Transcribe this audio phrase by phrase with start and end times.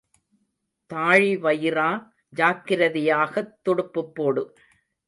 [0.93, 2.09] தாழிவயிறா,
[2.35, 4.55] ஜாக்கிரதையாகத் துடுப்புப் போடு.